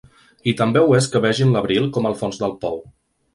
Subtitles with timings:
[0.51, 2.83] I també ho és que vegin l’abril com el fons del pou.